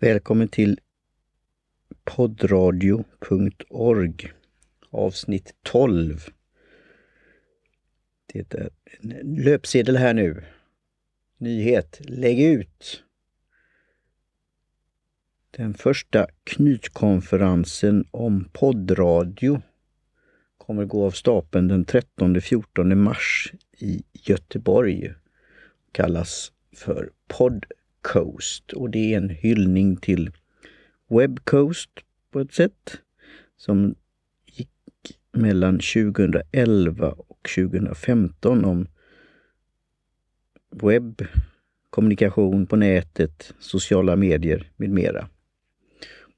Välkommen 0.00 0.48
till 0.48 0.80
poddradio.org 2.04 4.32
avsnitt 4.90 5.54
12. 5.62 6.20
Det 8.26 8.54
är 8.54 8.70
en 9.00 9.36
löpsedel 9.36 9.96
här 9.96 10.14
nu. 10.14 10.44
Nyhet. 11.38 12.00
Lägg 12.00 12.40
ut! 12.40 13.04
Den 15.50 15.74
första 15.74 16.26
knytkonferensen 16.44 18.04
om 18.10 18.48
poddradio 18.52 19.62
kommer 20.58 20.84
gå 20.84 21.06
av 21.06 21.10
stapeln 21.10 21.68
den 21.68 21.84
13-14 21.84 22.94
mars 22.94 23.52
i 23.78 24.02
Göteborg. 24.12 25.14
Kallas 25.92 26.52
för 26.72 27.10
Podcoast 27.26 28.72
och 28.72 28.90
det 28.90 29.14
är 29.14 29.16
en 29.16 29.30
hyllning 29.30 29.96
till 29.96 30.30
Webcoast 31.08 31.90
på 32.30 32.40
ett 32.40 32.52
sätt 32.52 33.00
som 33.56 33.94
gick 34.46 34.70
mellan 35.32 35.74
2011 35.78 37.10
och 37.10 37.48
2015 37.54 38.64
om 38.64 38.86
webb, 40.70 41.26
kommunikation 41.90 42.66
på 42.66 42.76
nätet, 42.76 43.54
sociala 43.58 44.16
medier 44.16 44.70
med 44.76 44.90
mera. 44.90 45.28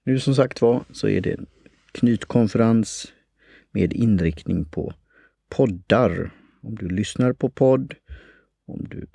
Nu 0.04 0.20
som 0.20 0.34
sagt 0.34 0.62
var 0.62 0.84
så 0.92 1.08
är 1.08 1.20
det 1.20 1.32
en 1.32 1.46
knytkonferens 1.92 3.12
med 3.70 3.92
inriktning 3.92 4.64
på 4.64 4.94
poddar. 5.48 6.30
Om 6.62 6.74
du 6.74 6.88
lyssnar 6.88 7.32
på 7.32 7.50
podd, 7.50 7.94
om 8.66 8.86
du 8.90 9.06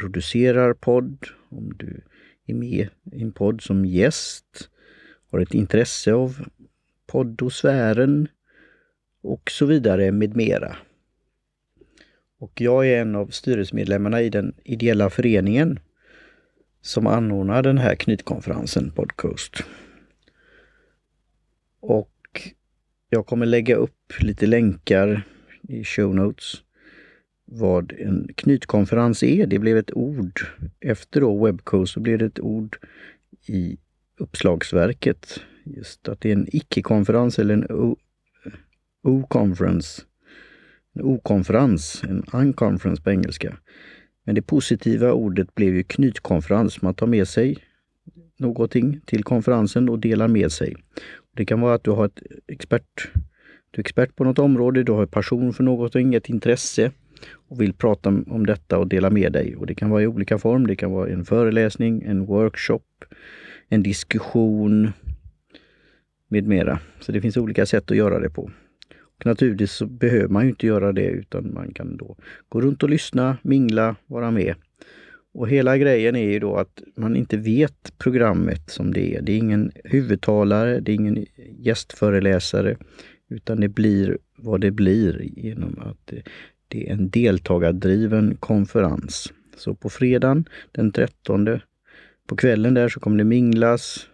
producerar 0.00 0.74
podd, 0.74 1.26
om 1.48 1.72
du 1.76 2.00
är 2.46 2.54
med 2.54 2.88
i 3.12 3.22
en 3.22 3.32
podd 3.32 3.62
som 3.62 3.84
gäst, 3.84 4.70
har 5.30 5.40
ett 5.40 5.54
intresse 5.54 6.12
av 6.12 6.46
poddosfären 7.06 8.28
och 9.22 9.50
så 9.50 9.66
vidare 9.66 10.12
med 10.12 10.36
mera. 10.36 10.76
Och 12.38 12.60
jag 12.60 12.88
är 12.88 13.00
en 13.00 13.16
av 13.16 13.26
styrelsemedlemmarna 13.26 14.22
i 14.22 14.30
den 14.30 14.54
ideella 14.64 15.10
föreningen 15.10 15.78
som 16.80 17.06
anordnar 17.06 17.62
den 17.62 17.78
här 17.78 17.94
knytkonferensen 17.94 18.90
Podcast. 18.90 19.64
Och 21.80 22.50
jag 23.08 23.26
kommer 23.26 23.46
lägga 23.46 23.76
upp 23.76 24.12
lite 24.20 24.46
länkar 24.46 25.22
i 25.62 25.84
show 25.84 26.14
notes 26.14 26.62
vad 27.50 27.92
en 27.92 28.28
knytkonferens 28.34 29.22
är. 29.22 29.46
Det 29.46 29.58
blev 29.58 29.78
ett 29.78 29.92
ord. 29.96 30.40
Efter 30.80 31.20
då 31.20 31.86
så 31.86 32.00
blev 32.00 32.18
det 32.18 32.24
ett 32.24 32.40
ord 32.40 32.76
i 33.46 33.78
uppslagsverket. 34.18 35.40
Just 35.64 36.08
att 36.08 36.20
det 36.20 36.28
är 36.28 36.32
en 36.32 36.48
icke-konferens 36.56 37.38
eller 37.38 37.54
en 37.54 37.96
O-conference. 39.02 40.02
En 40.94 41.02
O-konferens, 41.02 42.02
en 42.08 42.24
unconference 42.32 43.02
på 43.02 43.10
engelska. 43.10 43.56
Men 44.24 44.34
det 44.34 44.42
positiva 44.42 45.12
ordet 45.12 45.54
blev 45.54 45.74
ju 45.74 45.82
knytkonferens. 45.82 46.82
Man 46.82 46.94
tar 46.94 47.06
med 47.06 47.28
sig 47.28 47.58
någonting 48.38 49.00
till 49.06 49.24
konferensen 49.24 49.88
och 49.88 49.98
delar 49.98 50.28
med 50.28 50.52
sig. 50.52 50.76
Det 51.36 51.44
kan 51.44 51.60
vara 51.60 51.74
att 51.74 51.84
du 51.84 51.90
har 51.90 52.06
ett 52.06 52.22
expert, 52.46 53.10
du 53.70 53.80
är 53.80 53.80
expert 53.80 54.16
på 54.16 54.24
något 54.24 54.38
område, 54.38 54.82
du 54.82 54.92
har 54.92 55.06
passion 55.06 55.52
för 55.52 55.64
någonting, 55.64 56.14
ett 56.14 56.28
intresse 56.28 56.92
och 57.48 57.60
vill 57.60 57.72
prata 57.72 58.08
om 58.08 58.46
detta 58.46 58.78
och 58.78 58.88
dela 58.88 59.10
med 59.10 59.32
dig. 59.32 59.56
Och 59.56 59.66
Det 59.66 59.74
kan 59.74 59.90
vara 59.90 60.02
i 60.02 60.06
olika 60.06 60.38
form. 60.38 60.66
Det 60.66 60.76
kan 60.76 60.90
vara 60.90 61.10
en 61.10 61.24
föreläsning, 61.24 62.02
en 62.02 62.26
workshop, 62.26 62.82
en 63.68 63.82
diskussion 63.82 64.92
med 66.28 66.46
mera. 66.46 66.80
Så 67.00 67.12
det 67.12 67.20
finns 67.20 67.36
olika 67.36 67.66
sätt 67.66 67.90
att 67.90 67.96
göra 67.96 68.20
det 68.20 68.30
på. 68.30 68.50
Och 69.20 69.26
naturligtvis 69.26 69.72
så 69.72 69.86
behöver 69.86 70.28
man 70.28 70.42
ju 70.44 70.50
inte 70.50 70.66
göra 70.66 70.92
det 70.92 71.06
utan 71.06 71.54
man 71.54 71.72
kan 71.72 71.96
då 71.96 72.16
gå 72.48 72.60
runt 72.60 72.82
och 72.82 72.90
lyssna, 72.90 73.36
mingla, 73.42 73.96
vara 74.06 74.30
med. 74.30 74.54
Och 75.32 75.48
hela 75.48 75.78
grejen 75.78 76.16
är 76.16 76.30
ju 76.30 76.38
då 76.38 76.56
att 76.56 76.82
man 76.96 77.16
inte 77.16 77.36
vet 77.36 77.92
programmet 77.98 78.70
som 78.70 78.92
det 78.92 79.16
är. 79.16 79.22
Det 79.22 79.32
är 79.32 79.38
ingen 79.38 79.72
huvudtalare, 79.84 80.80
det 80.80 80.92
är 80.92 80.94
ingen 80.94 81.26
gästföreläsare, 81.58 82.76
utan 83.28 83.60
det 83.60 83.68
blir 83.68 84.18
vad 84.36 84.60
det 84.60 84.70
blir 84.70 85.22
genom 85.22 85.78
att 85.78 86.12
eh, 86.12 86.18
det 86.70 86.88
är 86.88 86.92
en 86.92 87.10
deltagardriven 87.10 88.36
konferens. 88.36 89.32
Så 89.56 89.74
på 89.74 89.90
fredagen 89.90 90.48
den 90.72 90.92
13 90.92 91.60
på 92.26 92.36
kvällen 92.36 92.74
där 92.74 92.88
så 92.88 93.00
kommer 93.00 93.18
det 93.18 93.24
minglas, 93.24 94.08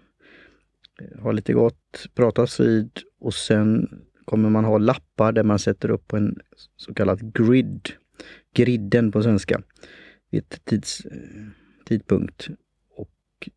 eh, 1.01 1.23
ha 1.23 1.33
lite 1.33 1.53
gott, 1.53 2.07
pratas 2.15 2.61
vid 2.61 2.91
och 3.21 3.35
sen 3.35 3.89
kommer 4.25 4.51
man 4.51 4.65
ha 4.65 4.79
lappar 4.79 5.33
där 5.33 5.43
man 5.43 5.59
sätter 5.59 5.91
upp 5.91 6.09
på 6.09 6.17
en 6.17 6.39
så 6.77 6.95
kallad 6.95 7.35
grid, 7.35 7.89
griden 8.55 9.13
på 9.13 9.23
svenska, 9.23 9.63
vid 10.31 10.49
tids, 10.65 11.05
eh, 11.05 11.47
tidpunkt. 11.85 12.49
Och 12.91 13.11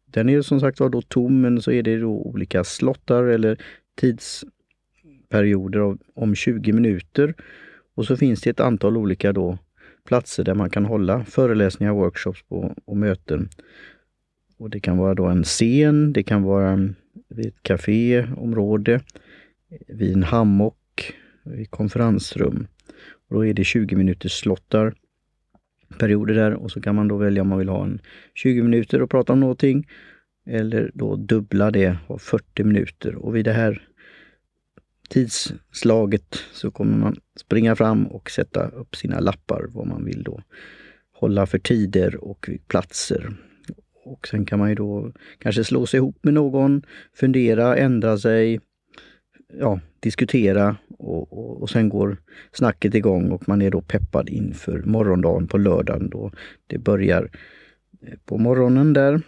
den 0.06 0.30
är 0.30 0.42
som 0.42 0.60
sagt 0.60 0.80
var 0.80 0.90
då 0.90 1.02
tom, 1.02 1.42
men 1.42 1.62
så 1.62 1.72
är 1.72 1.84
det 1.84 1.98
då 1.98 2.12
olika 2.12 2.64
slottar 2.64 3.24
eller 3.24 3.62
tidsperioder 3.96 5.98
om 6.14 6.36
20 6.36 6.74
minuter. 6.74 7.36
Och 8.00 8.06
så 8.06 8.18
finns 8.18 8.42
det 8.42 8.50
ett 8.50 8.60
antal 8.60 8.98
olika 8.98 9.34
då 9.34 9.58
platser 10.08 10.44
där 10.44 10.54
man 10.54 10.70
kan 10.70 10.86
hålla 10.86 11.24
föreläsningar, 11.24 11.94
workshops 11.94 12.44
på, 12.44 12.76
och 12.86 12.98
möten. 12.98 13.50
Och 14.58 14.70
Det 14.70 14.80
kan 14.80 14.98
vara 14.98 15.14
då 15.14 15.26
en 15.26 15.44
scen, 15.44 16.14
det 16.14 16.24
kan 16.24 16.44
vara 16.44 16.90
vid 17.30 17.46
ett 17.46 17.64
kaféområde, 17.64 19.02
vid 19.88 20.14
en 20.14 20.24
hammock, 20.24 21.14
i 21.58 21.66
konferensrum. 21.66 22.68
Och 23.30 23.36
då 23.36 23.46
är 23.46 23.54
det 23.54 23.64
20 23.64 23.96
minuters 23.96 24.40
slottar 24.40 24.94
perioder 25.98 26.34
där 26.34 26.54
och 26.54 26.72
så 26.72 26.82
kan 26.82 26.96
man 26.96 27.08
då 27.08 27.18
välja 27.18 27.42
om 27.42 27.48
man 27.48 27.60
vill 27.60 27.70
ha 27.70 27.84
en 27.84 28.00
20 28.36 28.62
minuter 28.62 29.02
och 29.02 29.10
prata 29.10 29.34
om 29.34 29.40
någonting 29.40 29.88
eller 30.46 30.92
då 30.94 31.16
dubbla 31.16 31.72
det 31.72 31.98
och 32.08 32.22
40 32.22 32.64
minuter. 32.64 33.16
Och 33.16 33.36
vid 33.36 33.46
det 33.46 33.54
här 33.54 33.89
tidsslaget 35.10 36.40
så 36.54 36.72
kommer 36.72 36.98
man 36.98 37.16
springa 37.36 37.76
fram 37.76 38.08
och 38.08 38.32
sätta 38.32 38.68
upp 38.68 38.96
sina 38.96 39.20
lappar 39.20 39.66
vad 39.70 39.88
man 39.88 40.06
vill 40.06 40.24
då 40.24 40.42
hålla 41.14 41.46
för 41.46 41.60
tider 41.60 42.24
och 42.24 42.50
platser. 42.68 43.34
Och 44.06 44.28
sen 44.28 44.46
kan 44.46 44.60
man 44.60 44.70
ju 44.70 44.76
då 44.76 45.12
kanske 45.40 45.64
slå 45.64 45.86
sig 45.86 45.98
ihop 45.98 46.18
med 46.22 46.34
någon, 46.34 46.82
fundera, 47.14 47.78
ändra 47.78 48.18
sig, 48.18 48.60
ja, 49.60 49.80
diskutera 50.00 50.76
och, 50.98 51.34
och, 51.34 51.62
och 51.62 51.70
sen 51.70 51.90
går 51.90 52.18
snacket 52.52 52.96
igång 52.96 53.32
och 53.32 53.48
man 53.48 53.62
är 53.62 53.72
då 53.72 53.82
peppad 53.82 54.30
inför 54.30 54.84
morgondagen 54.84 55.48
på 55.48 55.58
lördagen 55.58 56.10
då 56.10 56.32
det 56.68 56.78
börjar 56.78 57.30
eh, 58.02 58.18
på 58.26 58.38
morgonen 58.38 58.94
där 58.94 59.22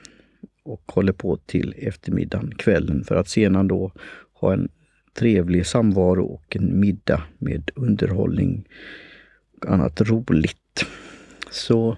och 0.64 0.92
håller 0.92 1.14
på 1.14 1.38
till 1.38 1.74
eftermiddagen, 1.78 2.52
kvällen 2.58 3.04
för 3.04 3.16
att 3.16 3.28
sedan 3.28 3.68
då 3.68 3.92
ha 4.34 4.54
en 4.54 4.70
trevlig 5.14 5.66
samvaro 5.66 6.26
och 6.26 6.56
en 6.56 6.80
middag 6.80 7.24
med 7.38 7.72
underhållning 7.76 8.68
och 9.58 9.72
annat 9.72 10.02
roligt. 10.02 10.86
Så 11.52 11.98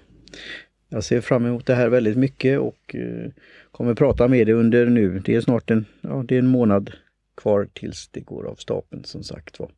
jag 0.88 1.04
ser 1.04 1.20
fram 1.20 1.46
emot 1.46 1.66
det 1.66 1.74
här 1.74 1.88
väldigt 1.88 2.16
mycket 2.16 2.58
och 2.58 2.94
eh, 2.94 3.30
kommer 3.70 3.94
prata 3.94 4.28
med 4.28 4.46
dig 4.46 4.54
under 4.54 4.86
nu. 4.86 5.18
Det 5.18 5.34
är 5.34 5.40
snart 5.40 5.70
en, 5.70 5.84
ja, 6.00 6.24
det 6.28 6.34
är 6.34 6.38
en 6.38 6.46
månad 6.46 6.90
kvar 7.36 7.68
tills 7.72 8.08
det 8.08 8.20
går 8.20 8.46
av 8.46 8.54
stapeln 8.54 9.04
som 9.04 9.22
sagt 9.22 9.58
var. 9.58 9.70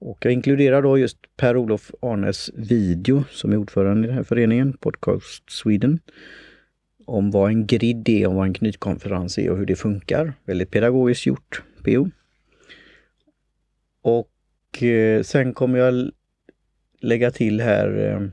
Och 0.00 0.18
jag 0.20 0.32
inkluderar 0.32 0.82
då 0.82 0.98
just 0.98 1.16
Per-Olof 1.36 1.90
Arnes 2.02 2.50
video 2.54 3.24
som 3.30 3.52
är 3.52 3.56
ordförande 3.56 4.04
i 4.04 4.06
den 4.06 4.16
här 4.16 4.24
föreningen, 4.24 4.72
Podcast 4.72 5.50
Sweden, 5.50 5.98
om 7.04 7.30
vad 7.30 7.50
en 7.50 7.66
grid 7.66 8.08
är 8.08 8.26
och 8.26 8.34
vad 8.34 8.46
en 8.46 8.54
knytkonferens 8.54 9.38
är 9.38 9.50
och 9.50 9.58
hur 9.58 9.66
det 9.66 9.76
funkar. 9.76 10.32
Väldigt 10.44 10.70
pedagogiskt 10.70 11.26
gjort, 11.26 11.62
PO. 11.84 12.10
Och 14.70 15.26
sen 15.26 15.54
kommer 15.54 15.78
jag 15.78 16.10
lägga 17.00 17.30
till 17.30 17.60
här 17.60 18.10
eh, 18.10 18.28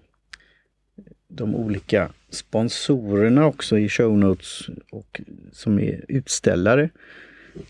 de 1.28 1.56
olika 1.56 2.10
sponsorerna 2.30 3.46
också 3.46 3.78
i 3.78 3.90
show 3.90 4.18
notes 4.18 4.70
och 4.92 5.22
som 5.52 5.80
är 5.80 6.06
utställare 6.08 6.90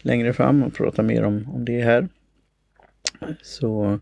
längre 0.02 0.34
fram 0.34 0.64
och 0.64 0.74
prata 0.74 1.04
mer 1.04 1.24
om, 1.24 1.50
om 1.54 1.66
det 1.66 1.82
här. 1.82 2.08
Så 3.42 4.00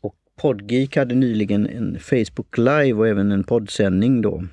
och 0.00 0.14
Podgeek 0.36 0.96
hade 0.96 1.14
nyligen 1.14 1.66
en 1.66 1.98
Facebook 1.98 2.58
Live 2.58 2.92
och 2.92 3.08
även 3.08 3.32
en 3.32 3.44
poddsändning 3.44 4.22
då. 4.22 4.44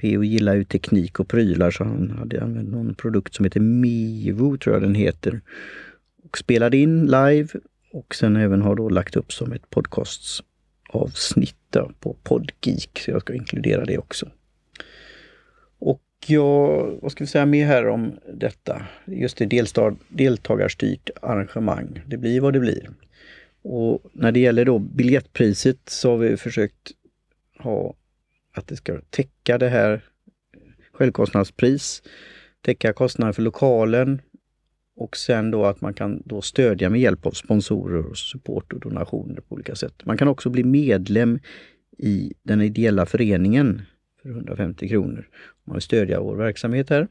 PO 0.00 0.24
gillar 0.24 0.54
ju 0.54 0.64
teknik 0.64 1.20
och 1.20 1.28
prylar 1.28 1.70
så 1.70 1.84
han 1.84 2.10
hade 2.10 2.42
använt 2.42 2.68
någon 2.68 2.94
produkt 2.94 3.34
som 3.34 3.44
heter 3.44 3.60
Mivo, 3.60 4.56
tror 4.56 4.76
jag 4.76 4.82
den 4.82 4.94
heter. 4.94 5.40
Och 6.36 6.40
spelade 6.40 6.76
in 6.76 7.06
live 7.06 7.48
och 7.92 8.14
sen 8.14 8.36
även 8.36 8.62
har 8.62 8.74
då 8.74 8.88
lagt 8.88 9.16
upp 9.16 9.32
som 9.32 9.52
ett 9.52 9.70
podcastavsnitt 9.70 11.76
på 12.00 12.16
Podgeek, 12.22 12.98
så 12.98 13.10
jag 13.10 13.20
ska 13.20 13.34
inkludera 13.34 13.84
det 13.84 13.98
också. 13.98 14.30
Och 15.78 16.02
jag, 16.26 16.98
vad 17.02 17.12
ska 17.12 17.24
vi 17.24 17.28
säga 17.28 17.46
mer 17.46 17.66
här 17.66 17.88
om 17.88 18.12
detta? 18.34 18.86
Just 19.04 19.36
det 19.36 19.46
deltag, 19.46 19.96
deltagarstyrt 20.08 21.10
arrangemang. 21.22 22.02
Det 22.06 22.16
blir 22.16 22.40
vad 22.40 22.52
det 22.52 22.60
blir. 22.60 22.90
Och 23.62 24.02
när 24.12 24.32
det 24.32 24.40
gäller 24.40 24.64
då 24.64 24.78
biljettpriset 24.78 25.88
så 25.88 26.10
har 26.10 26.18
vi 26.18 26.36
försökt 26.36 26.92
ha 27.58 27.94
att 28.52 28.68
det 28.68 28.76
ska 28.76 29.00
täcka 29.10 29.58
det 29.58 29.68
här 29.68 30.04
självkostnadspris, 30.92 32.02
täcka 32.60 32.92
kostnader 32.92 33.32
för 33.32 33.42
lokalen 33.42 34.22
och 34.96 35.16
sen 35.16 35.50
då 35.50 35.64
att 35.64 35.80
man 35.80 35.94
kan 35.94 36.22
då 36.24 36.42
stödja 36.42 36.90
med 36.90 37.00
hjälp 37.00 37.26
av 37.26 37.30
sponsorer, 37.30 38.06
och 38.06 38.18
support 38.18 38.72
och 38.72 38.80
donationer 38.80 39.40
på 39.40 39.54
olika 39.54 39.74
sätt. 39.74 40.04
Man 40.04 40.16
kan 40.16 40.28
också 40.28 40.50
bli 40.50 40.64
medlem 40.64 41.38
i 41.98 42.34
den 42.42 42.60
ideella 42.60 43.06
föreningen 43.06 43.82
för 44.22 44.28
150 44.28 44.88
kronor. 44.88 45.28
om 45.28 45.62
Man 45.64 45.74
vill 45.74 45.82
stödja 45.82 46.20
vår 46.20 46.36
verksamhet 46.36 46.90
här. 46.90 47.08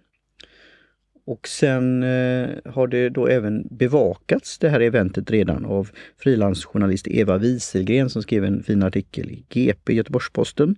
Och 1.25 1.47
sen 1.47 2.03
eh, 2.03 2.49
har 2.65 2.87
det 2.87 3.09
då 3.09 3.27
även 3.27 3.67
bevakats 3.71 4.59
det 4.59 4.69
här 4.69 4.79
eventet 4.79 5.31
redan 5.31 5.65
av 5.65 5.89
frilansjournalist 6.17 7.07
Eva 7.07 7.37
Wieselgren 7.37 8.09
som 8.09 8.21
skrev 8.21 8.45
en 8.45 8.63
fin 8.63 8.83
artikel 8.83 9.31
i 9.31 9.45
GP 9.49 9.93
Göteborgs-Posten 9.93 10.75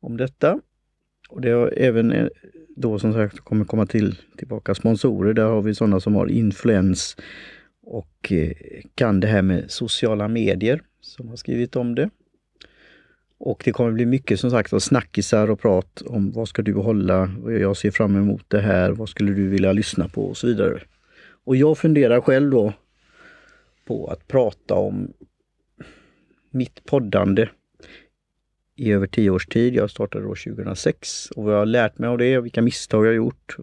om 0.00 0.16
detta. 0.16 0.60
Och 1.28 1.40
det 1.40 1.50
har 1.50 1.74
även 1.76 2.12
eh, 2.12 2.28
då 2.80 2.98
som 2.98 3.12
sagt 3.12 3.40
kommer 3.40 3.64
komma 3.64 3.86
till 3.86 4.16
tillbaka 4.36 4.74
sponsorer. 4.74 5.34
Där 5.34 5.44
har 5.44 5.62
vi 5.62 5.74
sådana 5.74 6.00
som 6.00 6.14
har 6.14 6.26
influens 6.26 7.16
och 7.82 8.32
eh, 8.32 8.52
kan 8.94 9.20
det 9.20 9.26
här 9.26 9.42
med 9.42 9.70
sociala 9.70 10.28
medier 10.28 10.82
som 11.00 11.28
har 11.28 11.36
skrivit 11.36 11.76
om 11.76 11.94
det. 11.94 12.10
Och 13.38 13.62
det 13.64 13.72
kommer 13.72 13.92
bli 13.92 14.06
mycket 14.06 14.40
som 14.40 14.50
sagt 14.50 14.72
av 14.72 14.78
snackisar 14.78 15.50
och 15.50 15.60
prat 15.60 16.02
om 16.06 16.32
vad 16.32 16.48
ska 16.48 16.62
du 16.62 16.74
hålla? 16.74 17.30
Jag 17.46 17.76
ser 17.76 17.90
fram 17.90 18.16
emot 18.16 18.44
det 18.48 18.60
här. 18.60 18.90
Vad 18.90 19.08
skulle 19.08 19.32
du 19.32 19.48
vilja 19.48 19.72
lyssna 19.72 20.08
på? 20.08 20.24
Och 20.24 20.36
så 20.36 20.46
vidare. 20.46 20.80
Och 21.44 21.56
jag 21.56 21.78
funderar 21.78 22.20
själv 22.20 22.50
då 22.50 22.72
på 23.86 24.06
att 24.06 24.28
prata 24.28 24.74
om 24.74 25.12
mitt 26.50 26.84
poddande 26.84 27.48
i 28.80 28.92
över 28.92 29.06
tio 29.06 29.30
års 29.30 29.46
tid. 29.46 29.74
Jag 29.74 29.90
startade 29.90 30.26
år 30.26 30.34
2006 30.34 31.30
och 31.30 31.44
vad 31.44 31.54
jag 31.54 31.58
har 31.58 31.66
lärt 31.66 31.98
mig 31.98 32.08
av 32.08 32.18
det, 32.18 32.40
vilka 32.40 32.62
misstag 32.62 33.06
jag 33.06 33.14
gjort 33.14 33.56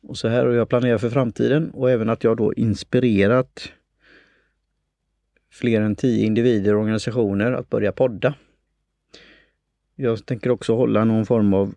och 0.00 0.18
så 0.18 0.28
här. 0.28 0.46
Och 0.46 0.54
jag 0.54 0.68
planerar 0.68 0.98
för 0.98 1.10
framtiden 1.10 1.70
och 1.70 1.90
även 1.90 2.08
att 2.08 2.24
jag 2.24 2.36
då 2.36 2.54
inspirerat 2.54 3.72
fler 5.50 5.80
än 5.80 5.96
tio 5.96 6.26
individer 6.26 6.74
och 6.74 6.80
organisationer 6.80 7.52
att 7.52 7.70
börja 7.70 7.92
podda. 7.92 8.34
Jag 9.94 10.26
tänker 10.26 10.50
också 10.50 10.76
hålla 10.76 11.04
någon 11.04 11.26
form 11.26 11.54
av 11.54 11.74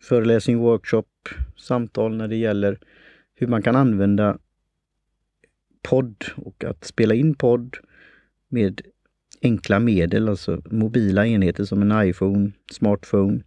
föreläsning, 0.00 0.58
workshop, 0.58 1.28
samtal 1.56 2.16
när 2.16 2.28
det 2.28 2.36
gäller 2.36 2.78
hur 3.34 3.46
man 3.46 3.62
kan 3.62 3.76
använda 3.76 4.38
podd 5.82 6.24
och 6.36 6.64
att 6.64 6.84
spela 6.84 7.14
in 7.14 7.34
podd 7.34 7.76
med 8.48 8.80
enkla 9.42 9.78
medel, 9.78 10.28
alltså 10.28 10.62
mobila 10.70 11.26
enheter 11.26 11.64
som 11.64 11.90
en 11.90 12.08
iPhone, 12.08 12.50
smartphone 12.72 13.40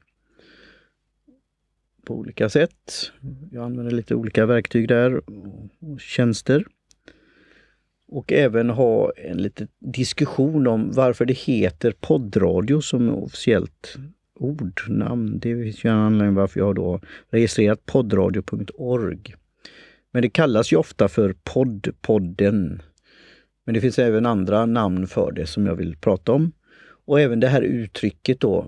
på 2.05 2.15
olika 2.15 2.49
sätt. 2.49 3.11
Jag 3.51 3.65
använder 3.65 3.91
lite 3.91 4.15
olika 4.15 4.45
verktyg 4.45 4.87
där 4.87 5.21
och 5.79 5.99
tjänster. 5.99 6.65
Och 8.07 8.33
även 8.33 8.69
ha 8.69 9.11
en 9.17 9.37
liten 9.37 9.67
diskussion 9.79 10.67
om 10.67 10.91
varför 10.91 11.25
det 11.25 11.37
heter 11.37 11.93
poddradio 11.99 12.81
som 12.81 13.09
officiellt 13.09 13.97
ord, 14.35 14.81
namn. 14.87 15.39
Det 15.39 15.63
finns 15.63 15.83
ju 15.83 15.89
en 15.89 15.97
anledning 15.97 16.35
varför 16.35 16.59
jag 16.59 16.75
då 16.75 17.01
registrerat 17.29 17.85
poddradio.org. 17.85 19.35
Men 20.11 20.21
det 20.21 20.29
kallas 20.29 20.73
ju 20.73 20.77
ofta 20.77 21.07
för 21.07 21.35
poddpodden 21.43 22.81
men 23.65 23.75
det 23.75 23.81
finns 23.81 23.99
även 23.99 24.25
andra 24.25 24.65
namn 24.65 25.07
för 25.07 25.31
det 25.31 25.47
som 25.47 25.65
jag 25.65 25.75
vill 25.75 25.97
prata 25.97 26.31
om. 26.31 26.51
Och 27.05 27.19
även 27.19 27.39
det 27.39 27.47
här 27.47 27.61
uttrycket 27.61 28.39
då, 28.39 28.67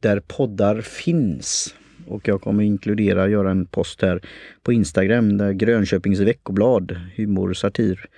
där 0.00 0.20
poddar 0.20 0.80
finns. 0.80 1.74
Och 2.06 2.28
jag 2.28 2.40
kommer 2.42 2.64
inkludera, 2.64 3.28
göra 3.28 3.50
en 3.50 3.66
post 3.66 4.02
här 4.02 4.20
på 4.62 4.72
Instagram 4.72 5.38
där 5.38 5.52
Grönköpings 5.52 6.20
veckoblad, 6.20 7.00
humor, 7.16 7.52
satir, 7.52 8.08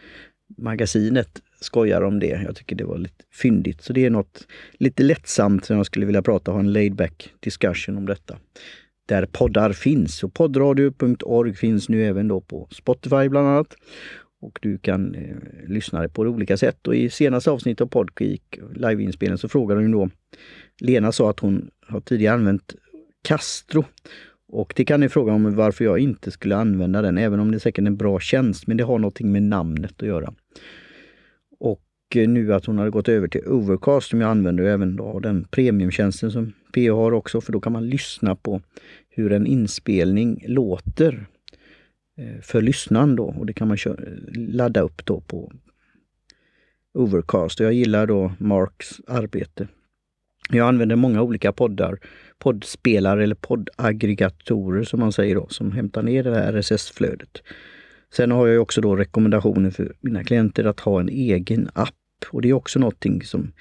magasinet 0.56 1.42
skojar 1.60 2.02
om 2.02 2.18
det. 2.20 2.42
Jag 2.44 2.56
tycker 2.56 2.76
det 2.76 2.84
var 2.84 2.98
lite 2.98 3.24
fyndigt. 3.32 3.82
Så 3.82 3.92
det 3.92 4.04
är 4.04 4.10
något 4.10 4.46
lite 4.72 5.02
lättsamt 5.02 5.64
som 5.64 5.76
jag 5.76 5.86
skulle 5.86 6.06
vilja 6.06 6.22
prata, 6.22 6.52
ha 6.52 6.60
en 6.60 6.72
laid 6.72 6.94
back 6.94 7.32
discussion 7.40 7.96
om 7.96 8.06
detta. 8.06 8.38
Där 9.08 9.26
poddar 9.26 9.72
finns. 9.72 10.24
Och 10.24 10.34
poddradio.org 10.34 11.54
finns 11.54 11.88
nu 11.88 12.04
även 12.04 12.28
då 12.28 12.40
på 12.40 12.68
Spotify 12.70 13.28
bland 13.28 13.48
annat 13.48 13.76
och 14.40 14.58
du 14.62 14.78
kan 14.78 15.14
eh, 15.14 15.36
lyssna 15.68 16.08
på 16.08 16.24
det 16.24 16.30
olika 16.30 16.56
sätt. 16.56 16.88
Och 16.88 16.96
i 16.96 17.10
senaste 17.10 17.50
avsnittet 17.50 17.80
av 17.80 17.86
Podgeek 17.86 18.58
liveinspelningen 18.74 19.38
så 19.38 19.48
frågade 19.48 19.80
hon 19.80 19.90
då, 19.90 20.10
Lena 20.80 21.12
sa 21.12 21.30
att 21.30 21.40
hon 21.40 21.70
har 21.86 22.00
tidigare 22.00 22.34
använt 22.34 22.74
Castro. 23.22 23.84
Och 24.48 24.72
det 24.76 24.84
kan 24.84 25.00
ni 25.00 25.08
fråga 25.08 25.32
om 25.32 25.54
varför 25.54 25.84
jag 25.84 25.98
inte 25.98 26.30
skulle 26.30 26.56
använda 26.56 27.02
den, 27.02 27.18
även 27.18 27.40
om 27.40 27.50
det 27.50 27.56
är 27.56 27.58
säkert 27.58 27.86
en 27.86 27.96
bra 27.96 28.20
tjänst, 28.20 28.66
men 28.66 28.76
det 28.76 28.84
har 28.84 28.98
någonting 28.98 29.32
med 29.32 29.42
namnet 29.42 30.02
att 30.02 30.08
göra. 30.08 30.34
Och 31.58 31.82
eh, 32.14 32.28
nu 32.28 32.54
att 32.54 32.66
hon 32.66 32.78
har 32.78 32.90
gått 32.90 33.08
över 33.08 33.28
till 33.28 33.46
Overcast 33.46 34.08
som 34.08 34.20
jag 34.20 34.30
använder 34.30 34.64
och 34.64 34.70
även 34.70 34.96
då 34.96 35.20
den 35.20 35.44
premiumtjänsten 35.44 36.30
som 36.30 36.52
PO 36.74 36.96
har 36.96 37.12
också, 37.12 37.40
för 37.40 37.52
då 37.52 37.60
kan 37.60 37.72
man 37.72 37.88
lyssna 37.88 38.36
på 38.36 38.60
hur 39.08 39.32
en 39.32 39.46
inspelning 39.46 40.44
låter 40.46 41.26
Eh, 42.18 42.40
för 42.42 42.62
lyssnaren 42.62 43.16
då 43.16 43.24
och 43.24 43.46
det 43.46 43.52
kan 43.52 43.68
man 43.68 43.76
köra, 43.76 44.00
ladda 44.34 44.80
upp 44.80 45.06
då 45.06 45.20
på 45.20 45.52
Overcast. 46.94 47.60
Och 47.60 47.66
jag 47.66 47.72
gillar 47.72 48.06
då 48.06 48.32
Marks 48.38 49.00
arbete. 49.06 49.68
Jag 50.50 50.68
använder 50.68 50.96
många 50.96 51.22
olika 51.22 51.52
poddar, 51.52 51.98
poddspelare 52.38 53.22
eller 53.22 53.34
poddaggregatorer 53.34 54.84
som 54.84 55.00
man 55.00 55.12
säger 55.12 55.34
då, 55.34 55.46
som 55.48 55.72
hämtar 55.72 56.02
ner 56.02 56.22
det 56.22 56.34
här 56.34 56.52
RSS-flödet. 56.52 57.42
Sen 58.12 58.30
har 58.30 58.46
jag 58.46 58.62
också 58.62 58.80
då 58.80 58.96
rekommendationer 58.96 59.70
för 59.70 59.96
mina 60.00 60.24
klienter 60.24 60.64
att 60.64 60.80
ha 60.80 61.00
en 61.00 61.08
egen 61.08 61.68
app 61.74 61.94
och 62.28 62.42
det 62.42 62.48
är 62.48 62.52
också 62.52 62.78
någonting 62.78 63.22
som 63.22 63.52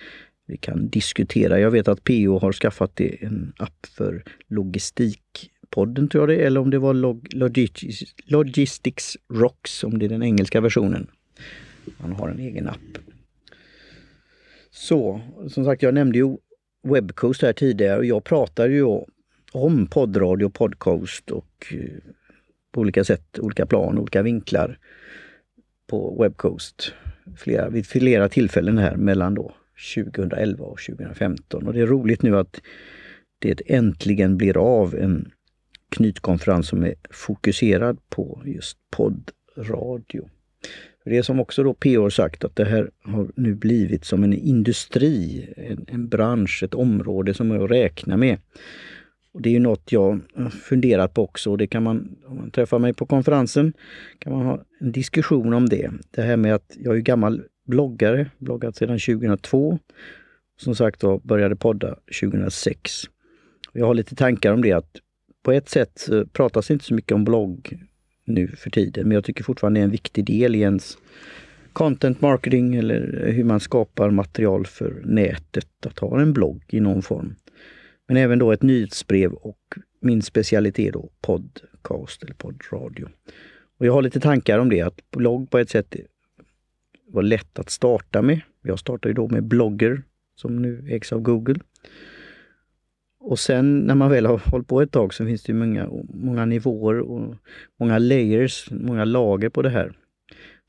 vi 0.48 0.58
kan 0.58 0.90
diskutera. 0.90 1.60
Jag 1.60 1.72
vet 1.72 1.88
att 1.88 2.04
PO 2.04 2.40
har 2.40 2.54
skaffat 2.54 3.00
en 3.00 3.54
app 3.58 3.86
för 3.98 4.24
logistik 4.48 5.52
podden 5.70 6.10
tror 6.10 6.22
jag 6.32 6.40
det 6.40 6.46
eller 6.46 6.60
om 6.60 6.70
det 6.70 6.80
var 6.80 6.94
Log 6.94 7.28
Logistics, 7.34 8.16
Logistics 8.26 9.18
Rocks, 9.30 9.84
om 9.84 10.00
det 10.00 10.06
är 10.06 10.10
den 10.10 10.24
engelska 10.24 10.62
versionen. 10.62 11.08
Man 11.98 12.12
har 12.12 12.30
en 12.30 12.40
egen 12.40 12.70
app. 12.70 12.98
Så, 14.72 15.22
som 15.50 15.66
sagt, 15.66 15.82
jag 15.82 15.94
nämnde 15.94 16.18
ju 16.18 16.38
Webcoast 16.84 17.42
här 17.42 17.54
tidigare 17.54 17.98
och 17.98 18.06
jag 18.06 18.24
pratar 18.24 18.70
ju 18.70 18.86
om 19.52 19.88
poddradio, 19.88 20.50
podcast 20.50 21.32
och 21.32 21.66
eh, 21.72 22.14
på 22.72 22.82
olika 22.82 23.04
sätt, 23.04 23.40
olika 23.40 23.66
plan, 23.66 23.98
olika 23.98 24.22
vinklar 24.22 24.80
på 25.88 26.22
Webcoast 26.22 26.94
flera, 27.38 27.70
vid 27.70 27.86
flera 27.88 28.30
tillfällen 28.30 28.78
här 28.78 28.96
mellan 28.96 29.34
då 29.34 29.54
2011 29.96 30.66
och 30.66 30.80
2015. 30.80 31.68
Och 31.68 31.74
det 31.74 31.82
är 31.82 31.88
roligt 31.88 32.22
nu 32.22 32.38
att 32.38 32.62
det 33.40 33.62
äntligen 33.66 34.38
blir 34.38 34.58
av 34.58 34.96
en 34.96 35.32
knytkonferens 35.96 36.68
som 36.68 36.84
är 36.84 36.96
fokuserad 37.10 37.98
på 38.10 38.42
just 38.46 38.78
poddradio. 38.92 40.30
Det 41.06 41.18
är 41.18 41.22
som 41.22 41.40
också 41.40 41.64
då 41.64 41.74
PO 41.74 42.02
har 42.02 42.10
sagt 42.10 42.44
att 42.44 42.56
det 42.56 42.66
här 42.66 42.90
har 43.04 43.32
nu 43.36 43.56
blivit 43.56 44.06
som 44.06 44.24
en 44.24 44.34
industri, 44.34 45.50
en, 45.58 45.86
en 45.88 46.08
bransch, 46.08 46.64
ett 46.64 46.74
område 46.74 47.34
som 47.34 47.52
är 47.52 47.64
att 47.64 47.72
räkna 47.72 48.18
med. 48.18 48.38
Och 49.32 49.42
Det 49.42 49.50
är 49.50 49.54
ju 49.54 49.60
något 49.60 49.92
jag 49.92 50.20
funderat 50.62 51.14
på 51.14 51.24
också 51.24 51.52
och 51.52 51.58
det 51.58 51.68
kan 51.68 51.84
man, 51.84 52.16
om 52.26 52.36
man 52.36 52.52
träffar 52.52 52.80
mig 52.80 52.94
på 52.94 53.06
konferensen, 53.06 53.74
kan 54.20 54.34
man 54.34 54.46
ha 54.46 54.64
en 54.80 54.92
diskussion 54.92 55.54
om 55.54 55.70
det. 55.70 55.92
Det 56.12 56.22
här 56.22 56.38
med 56.38 56.56
att 56.56 56.78
jag 56.80 56.96
är 56.96 57.00
gammal 57.00 57.44
bloggare, 57.68 58.30
bloggat 58.38 58.76
sedan 58.76 59.00
2002. 59.00 59.80
Som 60.58 60.76
sagt 60.76 61.02
då 61.02 61.20
började 61.20 61.56
podda 61.56 61.96
2006. 62.22 62.92
Jag 63.74 63.86
har 63.86 63.94
lite 63.94 64.16
tankar 64.16 64.54
om 64.54 64.62
det 64.62 64.72
att 64.72 65.02
på 65.46 65.52
ett 65.52 65.70
sätt 65.70 66.10
eh, 66.12 66.24
pratas 66.24 66.72
inte 66.72 66.86
så 66.86 66.94
mycket 66.94 67.12
om 67.12 67.24
blogg 67.24 67.80
nu 68.26 68.48
för 68.48 68.70
tiden, 68.70 69.08
men 69.08 69.16
jag 69.16 69.24
tycker 69.24 69.44
fortfarande 69.44 69.80
det 69.80 69.82
är 69.82 69.86
en 69.86 69.92
viktig 69.92 70.26
del 70.26 70.56
i 70.56 70.60
ens 70.60 70.98
content 71.74 72.22
marketing 72.22 72.76
eller 72.76 73.32
hur 73.32 73.44
man 73.44 73.60
skapar 73.60 74.10
material 74.10 74.66
för 74.66 75.02
nätet, 75.06 75.86
att 75.86 76.00
ha 76.00 76.22
en 76.22 76.34
blogg 76.34 76.64
i 76.68 76.80
någon 76.80 77.02
form. 77.02 77.36
Men 78.08 78.18
även 78.18 78.40
då 78.40 78.52
ett 78.52 78.62
nyhetsbrev 78.62 79.34
och 79.34 79.76
min 80.02 80.22
specialitet 80.22 80.94
då 80.94 81.10
podcast 81.22 82.24
eller 82.24 82.34
poddradio. 82.34 83.08
Och 83.78 83.86
jag 83.86 83.94
har 83.94 84.02
lite 84.02 84.20
tankar 84.20 84.60
om 84.60 84.70
det, 84.70 84.82
att 84.82 85.12
blogg 85.12 85.50
på 85.50 85.58
ett 85.58 85.70
sätt 85.70 85.96
var 87.08 87.24
lätt 87.24 87.60
att 87.60 87.70
starta 87.70 88.22
med. 88.22 88.42
Jag 88.62 88.80
startade 88.80 89.14
då 89.14 89.28
med 89.28 89.44
Blogger 89.44 90.04
som 90.36 90.62
nu 90.62 90.88
ägs 90.90 91.14
av 91.14 91.22
Google. 91.22 91.60
Och 93.28 93.40
sen 93.40 93.80
när 93.80 93.96
man 93.96 94.12
väl 94.12 94.26
har 94.26 94.38
hållit 94.38 94.68
på 94.68 94.82
ett 94.82 94.92
tag 94.92 95.14
så 95.14 95.26
finns 95.26 95.44
det 95.44 95.54
många, 95.54 95.90
många 96.14 96.46
nivåer 96.46 97.00
och 97.00 97.36
många 97.80 98.00
layers, 98.00 98.68
många 98.72 99.06
lager 99.06 99.50
på 99.50 99.62
det 99.62 99.70
här. 99.70 99.94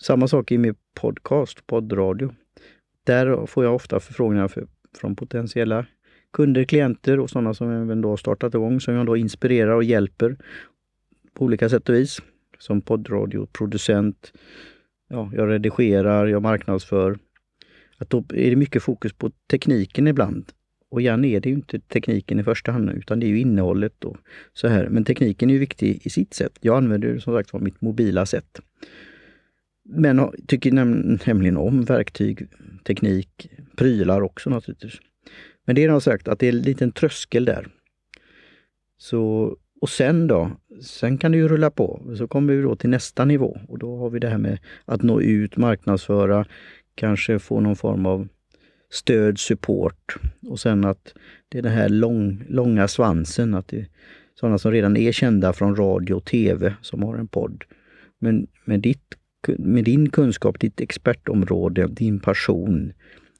Samma 0.02 0.28
sak 0.28 0.52
i 0.52 0.58
med 0.58 0.76
podcast, 1.00 1.66
poddradio. 1.66 2.34
Där 3.04 3.46
får 3.46 3.64
jag 3.64 3.74
ofta 3.74 4.00
förfrågningar 4.00 4.48
för, 4.48 4.66
från 4.98 5.16
potentiella 5.16 5.86
kunder, 6.32 6.64
klienter 6.64 7.20
och 7.20 7.30
sådana 7.30 7.54
som 7.54 7.70
även 7.70 8.00
då 8.00 8.08
har 8.08 8.16
startat 8.16 8.54
igång, 8.54 8.80
som 8.80 8.94
jag 8.94 9.06
då 9.06 9.16
inspirerar 9.16 9.74
och 9.74 9.84
hjälper 9.84 10.36
på 11.34 11.44
olika 11.44 11.68
sätt 11.68 11.88
och 11.88 11.94
vis. 11.94 12.18
Som 12.58 12.80
poddradioproducent. 12.80 14.32
Ja, 15.08 15.30
jag 15.34 15.50
redigerar, 15.50 16.26
jag 16.26 16.42
marknadsför. 16.42 17.18
Att 17.98 18.10
då 18.10 18.18
är 18.18 18.50
det 18.50 18.56
mycket 18.56 18.82
fokus 18.82 19.12
på 19.12 19.30
tekniken 19.50 20.06
ibland. 20.06 20.52
Och 20.96 21.02
igen 21.02 21.24
är 21.24 21.40
det 21.40 21.48
ju 21.48 21.54
inte 21.54 21.78
tekniken 21.78 22.40
i 22.40 22.42
första 22.42 22.72
hand 22.72 22.90
utan 22.90 23.20
det 23.20 23.26
är 23.26 23.28
ju 23.28 23.40
innehållet 23.40 24.04
och 24.04 24.16
så 24.52 24.68
här. 24.68 24.88
Men 24.88 25.04
tekniken 25.04 25.50
är 25.50 25.54
ju 25.54 25.60
viktig 25.60 26.00
i 26.06 26.10
sitt 26.10 26.34
sätt. 26.34 26.58
Jag 26.60 26.76
använder 26.76 27.18
som 27.18 27.34
sagt 27.34 27.52
var 27.52 27.60
mitt 27.60 27.80
mobila 27.80 28.26
sätt. 28.26 28.60
Men 29.84 30.30
tycker 30.46 30.72
näm 30.72 31.18
nämligen 31.26 31.56
om 31.56 31.84
verktyg, 31.84 32.46
teknik, 32.84 33.50
prylar 33.76 34.20
också 34.22 34.50
naturligtvis. 34.50 34.94
Men 35.64 35.74
det 35.74 35.84
är 35.84 35.88
nog 35.88 36.02
sagt 36.02 36.28
att 36.28 36.38
det 36.38 36.46
är 36.46 36.52
en 36.52 36.62
liten 36.62 36.92
tröskel 36.92 37.44
där. 37.44 37.68
Så, 38.98 39.56
och 39.80 39.88
sen 39.88 40.26
då? 40.26 40.50
Sen 40.82 41.18
kan 41.18 41.32
det 41.32 41.38
ju 41.38 41.48
rulla 41.48 41.70
på. 41.70 42.14
Så 42.18 42.28
kommer 42.28 42.54
vi 42.54 42.62
då 42.62 42.76
till 42.76 42.90
nästa 42.90 43.24
nivå 43.24 43.58
och 43.68 43.78
då 43.78 43.96
har 43.96 44.10
vi 44.10 44.18
det 44.18 44.28
här 44.28 44.38
med 44.38 44.58
att 44.84 45.02
nå 45.02 45.20
ut, 45.20 45.56
marknadsföra, 45.56 46.46
kanske 46.94 47.38
få 47.38 47.60
någon 47.60 47.76
form 47.76 48.06
av 48.06 48.28
stöd, 48.96 49.38
support 49.38 50.16
och 50.46 50.60
sen 50.60 50.84
att 50.84 51.14
det 51.48 51.58
är 51.58 51.62
den 51.62 51.72
här 51.72 51.88
lång, 51.88 52.44
långa 52.48 52.88
svansen, 52.88 53.54
att 53.54 53.68
det 53.68 53.78
är 53.78 53.86
sådana 54.34 54.58
som 54.58 54.72
redan 54.72 54.96
är 54.96 55.12
kända 55.12 55.52
från 55.52 55.76
radio 55.76 56.14
och 56.14 56.24
tv 56.24 56.74
som 56.82 57.02
har 57.02 57.16
en 57.16 57.28
podd. 57.28 57.64
Men 58.18 58.46
med, 58.64 58.80
ditt, 58.80 59.14
med 59.58 59.84
din 59.84 60.10
kunskap, 60.10 60.60
ditt 60.60 60.80
expertområde, 60.80 61.86
din 61.86 62.20
passion, 62.20 62.92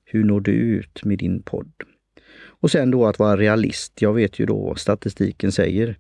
hur 0.05 0.25
når 0.25 0.41
du 0.41 0.53
ut 0.53 1.05
med 1.05 1.19
din 1.19 1.43
podd? 1.43 1.73
Och 2.39 2.71
sen 2.71 2.91
då 2.91 3.07
att 3.07 3.19
vara 3.19 3.37
realist. 3.37 4.03
Jag 4.03 4.13
vet 4.13 4.39
ju 4.39 4.47
då 4.47 4.57
vad 4.57 4.79
statistiken 4.79 5.53
säger 5.53 5.97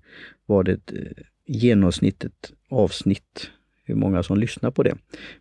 vad 0.47 0.69
ett 0.69 0.93
eh, 0.93 1.23
genomsnittet 1.47 2.53
avsnitt 2.71 3.51
hur 3.87 3.95
många 3.95 4.23
som 4.23 4.39
lyssnar 4.39 4.71
på 4.71 4.83
det. 4.83 4.97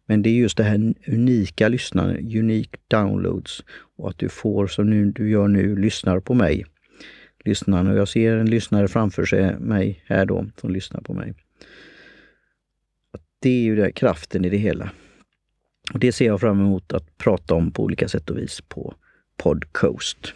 Men 0.06 0.22
det 0.22 0.30
är 0.30 0.34
just 0.34 0.58
det 0.58 0.64
här 0.64 0.94
unika 1.08 1.68
lyssnandet, 1.68 2.20
unique 2.20 2.78
downloads 2.88 3.64
och 3.98 4.10
att 4.10 4.18
du 4.18 4.30
får 4.30 4.68
som 4.68 4.90
nu, 4.90 5.12
du 5.12 5.30
gör 5.30 5.48
nu, 5.48 5.76
lyssnar 5.76 6.20
på 6.20 6.34
mig. 6.34 6.66
Lyssnarna, 7.46 7.92
och 7.92 7.98
jag 7.98 8.08
ser 8.08 8.38
en 8.38 8.50
lyssnare 8.50 8.88
framför 8.88 9.26
sig, 9.26 9.60
mig 9.60 10.04
här 10.06 10.26
då, 10.26 10.46
som 10.62 10.72
lyssnar 10.72 11.02
på 11.02 11.14
mig. 11.14 11.34
Det 13.40 13.50
är 13.50 13.62
ju 13.62 13.76
det, 13.76 13.92
kraften 13.92 14.46
i 14.46 14.50
det 14.50 14.58
hela. 14.58 14.92
Och 15.94 16.00
Det 16.00 16.12
ser 16.12 16.26
jag 16.26 16.42
fram 16.42 16.60
emot 16.60 16.94
att 16.94 17.18
prata 17.18 17.54
om 17.54 17.72
på 17.72 17.84
olika 17.84 18.08
sätt 18.08 18.30
och 18.30 18.38
vis 18.38 18.62
på 18.62 18.96
Podcoast. 19.38 20.34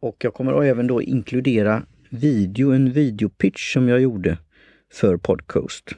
Och 0.00 0.16
jag 0.24 0.34
kommer 0.34 0.62
även 0.62 0.86
då 0.86 1.02
inkludera 1.02 1.82
video, 2.10 2.72
en 2.72 2.92
videopitch 2.92 3.72
som 3.72 3.88
jag 3.88 4.00
gjorde 4.00 4.38
för 4.96 5.16
Podcast. 5.16 5.90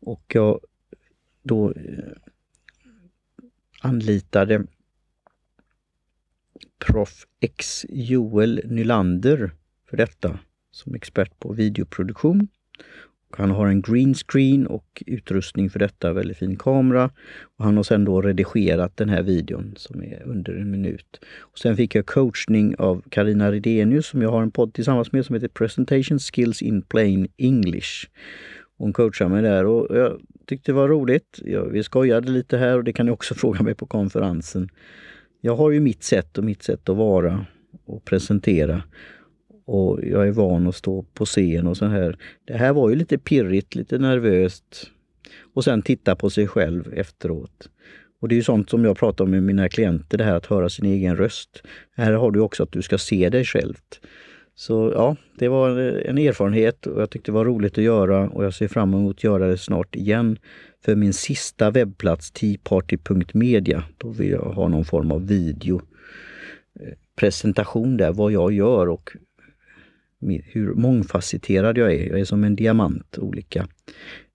Och 0.00 0.24
jag 0.34 0.60
då 1.42 1.72
eh, 1.72 2.12
anlitade 3.80 4.66
Prof 6.86 7.26
X 7.40 7.86
Joel 7.88 8.60
Nylander 8.64 9.50
för 9.88 9.96
detta 9.96 10.38
som 10.70 10.94
expert 10.94 11.38
på 11.38 11.52
videoproduktion. 11.52 12.48
Han 13.38 13.50
har 13.50 13.66
en 13.66 13.82
green 13.82 14.14
screen 14.14 14.66
och 14.66 15.02
utrustning 15.06 15.70
för 15.70 15.78
detta, 15.78 16.12
väldigt 16.12 16.36
fin 16.36 16.56
kamera. 16.56 17.10
Och 17.56 17.64
han 17.64 17.76
har 17.76 17.84
sen 17.84 18.04
då 18.04 18.22
redigerat 18.22 18.96
den 18.96 19.08
här 19.08 19.22
videon 19.22 19.74
som 19.76 20.02
är 20.02 20.22
under 20.24 20.52
en 20.52 20.70
minut. 20.70 21.20
Och 21.40 21.58
sen 21.58 21.76
fick 21.76 21.94
jag 21.94 22.06
coachning 22.06 22.76
av 22.78 23.02
Karina 23.08 23.52
Ridenius 23.52 24.06
som 24.06 24.22
jag 24.22 24.30
har 24.30 24.42
en 24.42 24.50
podd 24.50 24.74
tillsammans 24.74 25.12
med 25.12 25.26
som 25.26 25.34
heter 25.34 25.48
Presentation 25.48 26.18
Skills 26.18 26.62
in 26.62 26.82
Plain 26.82 27.28
English. 27.36 28.08
Hon 28.78 28.92
coachade 28.92 29.30
mig 29.30 29.42
där 29.42 29.66
och 29.66 29.96
jag 29.96 30.20
tyckte 30.46 30.72
det 30.72 30.76
var 30.76 30.88
roligt. 30.88 31.40
Vi 31.70 31.82
skojade 31.82 32.30
lite 32.30 32.58
här 32.58 32.76
och 32.76 32.84
det 32.84 32.92
kan 32.92 33.06
ni 33.06 33.12
också 33.12 33.34
fråga 33.34 33.62
mig 33.62 33.74
på 33.74 33.86
konferensen. 33.86 34.68
Jag 35.40 35.56
har 35.56 35.70
ju 35.70 35.80
mitt 35.80 36.02
sätt 36.02 36.38
och 36.38 36.44
mitt 36.44 36.62
sätt 36.62 36.88
att 36.88 36.96
vara 36.96 37.46
och 37.84 38.04
presentera 38.04 38.82
och 39.64 40.00
jag 40.04 40.28
är 40.28 40.32
van 40.32 40.66
att 40.66 40.74
stå 40.74 41.02
på 41.02 41.24
scen 41.24 41.66
och 41.66 41.76
så 41.76 41.86
här. 41.86 42.16
Det 42.44 42.56
här 42.56 42.72
var 42.72 42.90
ju 42.90 42.96
lite 42.96 43.18
pirrigt, 43.18 43.74
lite 43.74 43.98
nervöst. 43.98 44.90
Och 45.54 45.64
sen 45.64 45.82
titta 45.82 46.16
på 46.16 46.30
sig 46.30 46.46
själv 46.46 46.94
efteråt. 46.96 47.70
Och 48.20 48.28
det 48.28 48.34
är 48.34 48.36
ju 48.36 48.42
sånt 48.42 48.70
som 48.70 48.84
jag 48.84 48.96
pratar 48.96 49.24
om 49.24 49.30
med 49.30 49.42
mina 49.42 49.68
klienter, 49.68 50.18
det 50.18 50.24
här 50.24 50.34
att 50.34 50.46
höra 50.46 50.68
sin 50.68 50.86
egen 50.86 51.16
röst. 51.16 51.62
Här 51.96 52.12
har 52.12 52.30
du 52.30 52.40
också 52.40 52.62
att 52.62 52.72
du 52.72 52.82
ska 52.82 52.98
se 52.98 53.28
dig 53.28 53.44
själv. 53.44 53.74
Så 54.54 54.92
ja, 54.94 55.16
det 55.38 55.48
var 55.48 55.78
en 55.80 56.18
erfarenhet 56.18 56.86
och 56.86 57.00
jag 57.00 57.10
tyckte 57.10 57.30
det 57.30 57.34
var 57.34 57.44
roligt 57.44 57.78
att 57.78 57.84
göra 57.84 58.28
och 58.28 58.44
jag 58.44 58.54
ser 58.54 58.68
fram 58.68 58.94
emot 58.94 59.16
att 59.16 59.24
göra 59.24 59.46
det 59.46 59.58
snart 59.58 59.96
igen. 59.96 60.38
För 60.84 60.94
min 60.94 61.12
sista 61.12 61.70
webbplats, 61.70 62.30
teaparty.media, 62.30 63.84
då 63.98 64.08
vill 64.08 64.30
jag 64.30 64.40
ha 64.40 64.68
någon 64.68 64.84
form 64.84 65.10
av 65.10 65.26
video 65.26 65.82
eh, 66.80 66.92
presentation 67.16 67.96
där, 67.96 68.12
vad 68.12 68.32
jag 68.32 68.52
gör 68.52 68.88
och 68.88 69.10
hur 70.44 70.74
mångfacetterad 70.74 71.78
jag 71.78 71.92
är. 71.92 72.08
Jag 72.08 72.20
är 72.20 72.24
som 72.24 72.44
en 72.44 72.56
diamant, 72.56 73.18
olika 73.18 73.68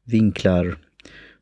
vinklar 0.03 0.77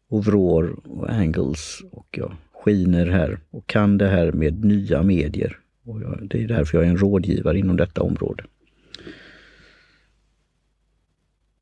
och 0.10 0.26
vrår 0.26 0.80
och 0.84 1.10
angles 1.10 1.82
och 1.92 2.08
jag 2.12 2.36
skiner 2.54 3.06
här 3.06 3.40
och 3.50 3.68
kan 3.68 3.98
det 3.98 4.08
här 4.08 4.32
med 4.32 4.66
nya 4.66 5.04
medier. 5.04 5.60
Och 5.86 6.02
jag, 6.02 6.28
det 6.30 6.44
är 6.44 6.48
därför 6.48 6.78
jag 6.78 6.88
är 6.88 6.90
en 6.90 6.98
rådgivare 6.98 7.60
inom 7.60 7.78
detta 7.78 8.02
område. 8.02 8.44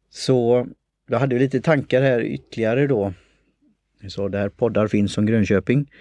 Så 0.10 0.67
jag 1.08 1.20
hade 1.20 1.39
lite 1.39 1.62
tankar 1.62 2.01
här 2.01 2.22
ytterligare 2.22 2.88
då. 2.88 3.13
Jag 4.01 4.12
sa 4.12 4.29
det 4.29 4.38
här 4.38 4.50
poddar 4.50 4.88
finns 4.88 5.13
som 5.13 5.25
Grönköping 5.25 5.91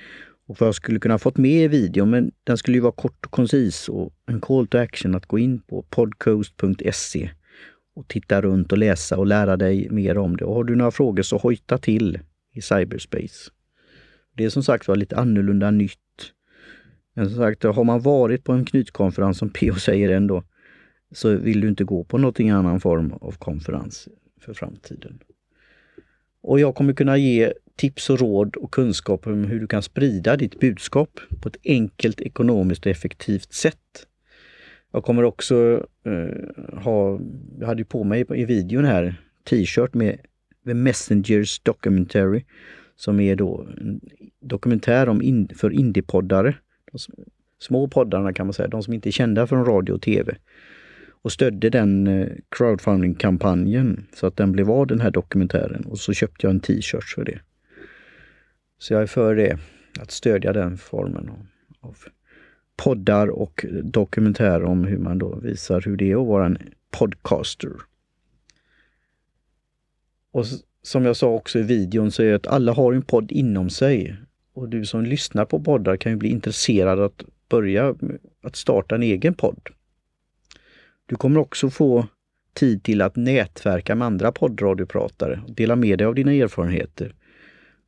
och 0.47 0.57
vad 0.61 0.67
jag 0.67 0.75
skulle 0.75 0.99
kunna 0.99 1.19
fått 1.19 1.37
med 1.37 1.65
i 1.65 1.69
videon, 1.69 2.11
men 2.11 2.33
den 2.45 2.59
skulle 2.59 2.77
ju 2.77 2.81
vara 2.81 2.93
kort 2.93 3.27
och 3.27 3.31
koncis 3.31 3.89
och 3.89 4.13
en 4.27 4.41
call 4.41 4.67
to 4.67 4.79
action 4.79 5.15
att 5.15 5.27
gå 5.27 5.39
in 5.39 5.61
på 5.61 5.83
podcoast.se 5.83 7.31
och 7.97 8.09
titta 8.09 8.43
runt 8.43 8.73
och 8.73 8.79
läsa 8.79 9.19
och 9.19 9.27
lära 9.27 9.57
dig 9.57 9.89
mer 9.91 10.19
om 10.19 10.37
det. 10.37 10.45
Och 10.45 10.55
har 10.55 10.65
du 10.65 10.77
några 10.77 10.91
frågor 10.91 11.23
så 11.23 11.37
hojta 11.37 11.79
till 11.79 12.19
i 12.55 12.63
cyberspace. 12.63 13.51
Det 14.37 14.45
är 14.45 14.51
som 14.51 14.63
sagt 14.63 14.89
var 14.89 14.97
lite 14.97 15.17
annorlunda 15.17 15.71
nytt. 15.71 15.99
Men 17.15 17.31
som 17.31 17.37
sagt, 17.37 17.63
har 17.63 17.85
man 17.85 18.01
varit 18.01 18.45
på 18.45 18.53
en 18.53 18.65
knytkonferens 18.65 19.39
som 19.39 19.51
PO 19.51 19.75
säger 19.75 20.11
ändå, 20.11 20.43
så 21.13 21.37
vill 21.37 21.61
du 21.61 21.69
inte 21.69 21.85
gå 21.85 22.05
på 22.05 22.19
någonting 22.19 22.51
annan 22.51 22.81
form 22.81 23.13
av 23.13 23.33
konferens 23.33 24.09
för 24.41 24.55
framtiden. 24.55 25.19
Och 26.43 26.61
jag 26.61 26.75
kommer 26.75 26.93
kunna 26.93 27.17
ge 27.17 27.53
tips 27.77 28.11
och 28.11 28.21
råd 28.21 28.57
och 28.57 28.71
kunskap 28.71 29.27
om 29.27 29.45
hur 29.45 29.61
du 29.61 29.67
kan 29.67 29.83
sprida 29.83 30.37
ditt 30.37 30.61
budskap 30.61 31.21
på 31.43 31.49
ett 31.49 31.57
enkelt, 31.65 32.21
ekonomiskt 32.21 32.87
och 32.87 32.93
effektivt 32.93 33.53
sätt. 33.53 34.07
Jag 34.93 35.05
kommer 35.05 35.23
också 35.23 35.87
eh, 36.05 36.79
ha, 36.79 37.21
jag 37.61 37.67
hade 37.67 37.81
ju 37.81 37.85
på 37.85 38.05
mig 38.05 38.25
i 38.35 38.45
videon 38.45 38.85
här, 38.85 39.23
t-shirt 39.45 39.95
med 39.95 40.19
The 40.65 40.75
Messengers 40.75 41.61
Documentary 41.61 42.45
som 42.97 43.21
är 43.21 43.37
då 43.37 43.67
en 43.79 44.01
dokumentär 44.41 45.09
om 45.09 45.23
in, 45.23 45.49
för 45.57 45.71
indiepoddare. 45.71 46.55
De 46.93 46.99
små 47.59 47.89
poddarna 47.89 48.33
kan 48.33 48.47
man 48.47 48.53
säga, 48.53 48.69
de 48.69 48.83
som 48.83 48.95
inte 48.95 49.09
är 49.09 49.13
kända 49.13 49.47
från 49.47 49.65
radio 49.65 49.93
och 49.93 50.03
tv 50.03 50.37
och 51.23 51.33
stödde 51.33 51.71
den 51.71 52.07
eh, 52.07 52.29
crowdfunding-kampanjen 52.49 54.07
så 54.15 54.27
att 54.27 54.37
den 54.37 54.53
blev 54.53 54.71
av 54.71 54.87
den 54.87 55.01
här 55.01 55.11
dokumentären 55.11 55.85
och 55.85 55.99
så 55.99 56.13
köpte 56.13 56.47
jag 56.47 56.51
en 56.51 56.61
t-shirt 56.61 57.05
för 57.05 57.25
det. 57.25 57.39
Så 58.85 58.95
jag 58.95 59.03
är 59.03 59.07
för 59.07 59.35
det, 59.35 59.59
att 60.01 60.11
stödja 60.11 60.53
den 60.53 60.79
formen 60.79 61.31
av 61.81 61.97
poddar 62.77 63.29
och 63.29 63.67
dokumentärer 63.83 64.65
om 64.65 64.85
hur 64.85 64.99
man 64.99 65.19
då 65.19 65.35
visar 65.35 65.81
hur 65.81 65.97
det 65.97 66.13
är 66.13 66.21
att 66.21 66.27
vara 66.27 66.47
en 66.47 66.59
podcaster. 66.91 67.71
Och 70.33 70.45
som 70.83 71.05
jag 71.05 71.17
sa 71.17 71.29
också 71.29 71.59
i 71.59 71.63
videon 71.63 72.11
så 72.11 72.23
är 72.23 72.27
det 72.27 72.35
att 72.35 72.47
alla 72.47 72.73
har 72.73 72.93
en 72.93 73.03
podd 73.03 73.33
inom 73.33 73.71
sig. 73.71 74.17
Och 74.53 74.69
du 74.69 74.85
som 74.85 75.05
lyssnar 75.05 75.45
på 75.45 75.61
poddar 75.61 75.97
kan 75.97 76.13
ju 76.13 76.19
bli 76.19 76.29
intresserad 76.29 77.01
att 77.01 77.25
börja 77.49 77.95
att 78.43 78.57
starta 78.57 78.95
en 78.95 79.03
egen 79.03 79.35
podd. 79.35 79.69
Du 81.07 81.17
kommer 81.17 81.41
också 81.41 81.71
få 81.71 82.07
tid 82.55 82.83
till 82.83 83.03
att 83.03 83.17
nätverka 83.17 83.95
med 83.95 84.07
andra 84.07 84.33
poddradiopratare 84.33 85.41
och 85.47 85.55
dela 85.55 85.77
med 85.77 85.99
dig 85.99 86.07
av 86.07 86.15
dina 86.15 86.33
erfarenheter. 86.33 87.15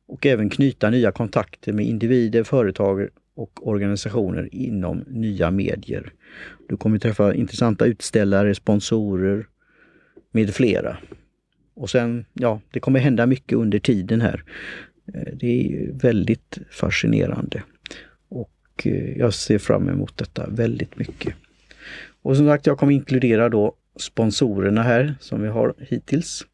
Och 0.07 0.25
även 0.25 0.49
knyta 0.49 0.89
nya 0.89 1.11
kontakter 1.11 1.73
med 1.73 1.85
individer, 1.85 2.43
företag 2.43 3.07
och 3.35 3.67
organisationer 3.67 4.49
inom 4.51 5.03
nya 5.07 5.51
medier. 5.51 6.13
Du 6.69 6.77
kommer 6.77 6.99
träffa 6.99 7.33
intressanta 7.33 7.85
utställare, 7.85 8.55
sponsorer 8.55 9.47
med 10.31 10.53
flera. 10.53 10.97
Och 11.73 11.89
sen, 11.89 12.25
ja, 12.33 12.61
det 12.71 12.79
kommer 12.79 12.99
hända 12.99 13.25
mycket 13.25 13.57
under 13.57 13.79
tiden 13.79 14.21
här. 14.21 14.43
Eh, 15.13 15.33
det 15.33 15.47
är 15.47 15.91
väldigt 15.93 16.57
fascinerande. 16.71 17.63
Och 18.29 18.83
eh, 18.83 19.17
jag 19.17 19.33
ser 19.33 19.57
fram 19.57 19.89
emot 19.89 20.17
detta 20.17 20.49
väldigt 20.49 20.97
mycket. 20.97 21.35
Och 22.21 22.37
som 22.37 22.45
sagt, 22.47 22.65
jag 22.65 22.77
kommer 22.77 22.93
inkludera 22.93 23.49
då 23.49 23.75
sponsorerna 23.99 24.83
här 24.83 25.15
som 25.19 25.41
vi 25.41 25.47
har 25.47 25.73
hittills. 25.79 26.45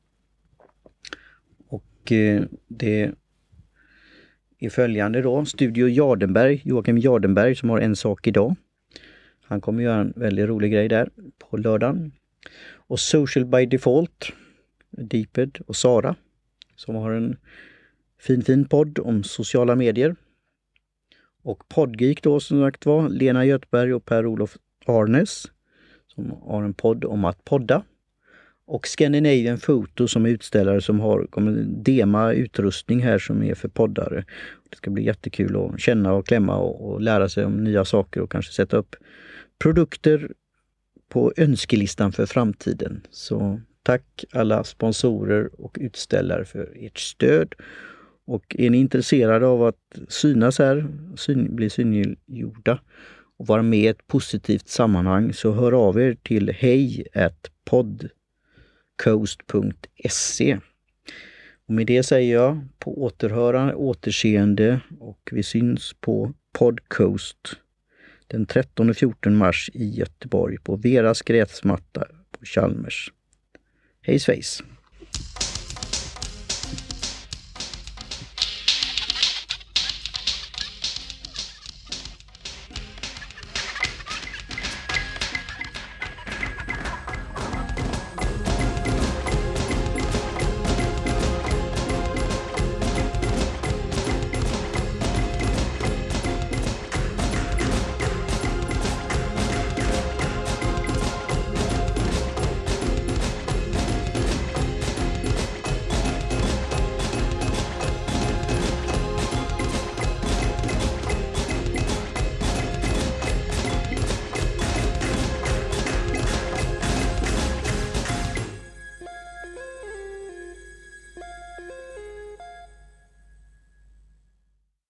Och 1.67 2.11
eh, 2.11 2.43
det 2.67 3.11
är 4.65 4.69
följande 4.69 5.21
då. 5.21 5.45
Studio 5.45 5.87
Jardenberg, 5.87 6.61
Joakim 6.65 6.97
Jardenberg 6.97 7.55
som 7.55 7.69
har 7.69 7.79
en 7.79 7.95
sak 7.95 8.27
idag. 8.27 8.55
Han 9.41 9.61
kommer 9.61 9.83
göra 9.83 10.01
en 10.01 10.13
väldigt 10.15 10.47
rolig 10.47 10.71
grej 10.71 10.87
där 10.87 11.09
på 11.37 11.57
lördagen. 11.57 12.11
Och 12.73 12.99
Social 12.99 13.45
by 13.45 13.65
Default, 13.65 14.33
Deeped 14.89 15.57
och 15.67 15.75
Sara 15.75 16.15
som 16.75 16.95
har 16.95 17.11
en 17.11 17.37
fin 18.19 18.41
fin 18.41 18.65
podd 18.65 18.99
om 18.99 19.23
sociala 19.23 19.75
medier. 19.75 20.15
Och 21.43 21.69
Podgeek 21.69 22.23
då 22.23 22.39
som 22.39 22.61
sagt 22.61 22.85
var, 22.85 23.09
Lena 23.09 23.45
Göthberg 23.45 23.93
och 23.93 24.05
Per-Olof 24.05 24.57
Arnes 24.85 25.45
som 26.07 26.31
har 26.31 26.63
en 26.63 26.73
podd 26.73 27.05
om 27.05 27.25
att 27.25 27.45
podda. 27.45 27.83
Och 28.73 28.87
Scandinavian 28.87 29.57
Photo 29.57 30.07
som 30.07 30.25
är 30.25 30.29
utställare 30.29 30.81
som 30.81 30.99
har 30.99 31.25
kommer 31.25 31.51
dema 31.67 32.33
utrustning 32.33 32.99
här 32.99 33.19
som 33.19 33.43
är 33.43 33.55
för 33.55 33.67
poddare. 33.67 34.25
Det 34.69 34.77
ska 34.77 34.89
bli 34.89 35.03
jättekul 35.03 35.55
att 35.55 35.79
känna 35.79 36.13
och 36.13 36.27
klämma 36.27 36.57
och, 36.57 36.91
och 36.91 37.01
lära 37.01 37.29
sig 37.29 37.45
om 37.45 37.63
nya 37.63 37.85
saker 37.85 38.21
och 38.21 38.31
kanske 38.31 38.53
sätta 38.53 38.77
upp 38.77 38.95
produkter 39.59 40.31
på 41.09 41.33
önskelistan 41.37 42.11
för 42.11 42.25
framtiden. 42.25 43.01
Så 43.09 43.61
tack 43.83 44.25
alla 44.31 44.63
sponsorer 44.63 45.49
och 45.61 45.77
utställare 45.81 46.45
för 46.45 46.71
ert 46.75 46.99
stöd. 46.99 47.55
Och 48.25 48.55
är 48.59 48.69
ni 48.69 48.77
intresserade 48.77 49.45
av 49.45 49.63
att 49.63 49.99
synas 50.07 50.59
här, 50.59 50.87
syn, 51.15 51.55
bli 51.55 51.69
synliggjorda 51.69 52.79
och 53.37 53.47
vara 53.47 53.61
med 53.61 53.79
i 53.79 53.87
ett 53.87 54.07
positivt 54.07 54.67
sammanhang 54.67 55.33
så 55.33 55.51
hör 55.51 55.71
av 55.71 56.01
er 56.01 56.17
till 56.23 56.49
hej 56.49 57.07
podd 57.65 58.09
coast.se. 59.03 60.59
Och 61.67 61.73
med 61.73 61.87
det 61.87 62.03
säger 62.03 62.33
jag 62.33 62.67
på 62.79 63.03
återhörande, 63.03 63.73
återseende 63.73 64.79
och 64.99 65.29
vi 65.31 65.43
syns 65.43 65.93
på 65.99 66.33
Podcoast 66.51 67.55
den 68.27 68.45
13 68.45 68.89
och 68.89 68.95
14 68.97 69.35
mars 69.35 69.69
i 69.73 69.89
Göteborg 69.89 70.57
på 70.57 70.75
Veras 70.75 71.21
gräsmatta 71.21 72.07
på 72.31 72.45
Chalmers. 72.45 73.13
Hej 74.01 74.19
svejs! 74.19 74.63